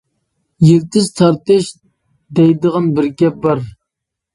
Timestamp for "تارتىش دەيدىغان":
1.21-2.93